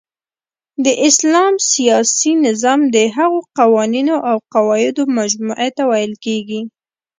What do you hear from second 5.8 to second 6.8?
ویل کیږی